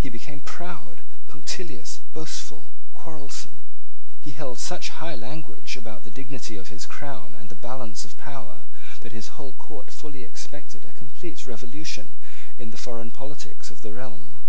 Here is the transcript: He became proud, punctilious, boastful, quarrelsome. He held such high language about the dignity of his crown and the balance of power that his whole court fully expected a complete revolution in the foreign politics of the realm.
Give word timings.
He 0.00 0.08
became 0.08 0.40
proud, 0.40 1.02
punctilious, 1.28 2.00
boastful, 2.16 2.72
quarrelsome. 2.96 3.60
He 4.24 4.30
held 4.32 4.56
such 4.58 4.88
high 5.04 5.12
language 5.14 5.76
about 5.76 6.00
the 6.02 6.08
dignity 6.10 6.56
of 6.56 6.68
his 6.72 6.86
crown 6.88 7.34
and 7.36 7.50
the 7.52 7.60
balance 7.60 8.06
of 8.08 8.16
power 8.16 8.64
that 9.04 9.12
his 9.12 9.36
whole 9.36 9.52
court 9.52 9.90
fully 9.92 10.22
expected 10.24 10.86
a 10.88 10.92
complete 10.96 11.44
revolution 11.46 12.16
in 12.56 12.70
the 12.72 12.78
foreign 12.80 13.10
politics 13.12 13.68
of 13.70 13.82
the 13.84 13.92
realm. 13.92 14.40